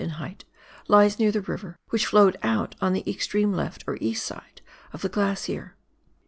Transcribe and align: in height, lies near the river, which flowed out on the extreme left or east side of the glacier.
in 0.01 0.09
height, 0.17 0.45
lies 0.87 1.19
near 1.19 1.31
the 1.31 1.41
river, 1.41 1.77
which 1.89 2.07
flowed 2.07 2.35
out 2.41 2.73
on 2.81 2.91
the 2.93 3.07
extreme 3.07 3.53
left 3.53 3.83
or 3.85 3.99
east 4.01 4.25
side 4.25 4.59
of 4.93 5.03
the 5.03 5.09
glacier. 5.09 5.75